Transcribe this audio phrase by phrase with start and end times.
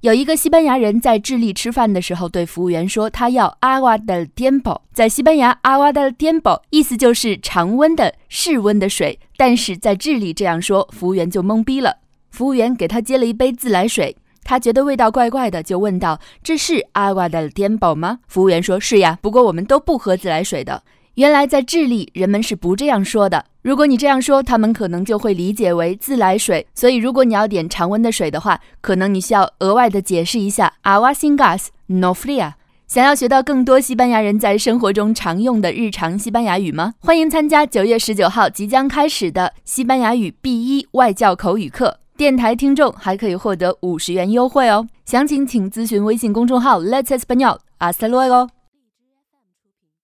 [0.00, 4.80] 有一个西班牙人在智利吃饭的时候，对服务员说他要 agua del tiempo。
[4.94, 9.20] 在西班牙，agua del tiempo 意思就是常温的、室温的水。
[9.36, 11.98] 但是在智利这样说，服务员就懵逼了。
[12.30, 20.82] 服务员给他接了一杯自来水，他觉得味道怪怪的，就问道：“这是 agua del tiempo 吗？”服务员说：“是呀，不过我们都不喝自来水的。”
[21.14, 23.44] 原来在智利，人们是不这样说的。
[23.62, 26.66] 如果你这样说，他们可能就会理解为自来水。
[26.74, 32.52] 所以，如果你要点常温的水的话，可能你需要额外的解释一下 agua sin gas no fría。
[32.86, 36.94] 想要学到更多西班牙人在生活中常用的日常西班牙语吗？
[37.00, 41.98] 欢迎参加九月十九号即将开始的西班牙语 B 一外教口语课。
[42.16, 44.86] 电台听众还可以获得五十元优惠哦。
[45.04, 47.58] 详情请咨询微信公众号 Let's Español。
[47.78, 48.59] Hasta luego。